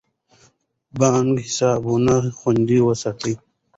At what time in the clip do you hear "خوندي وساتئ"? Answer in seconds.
2.37-3.33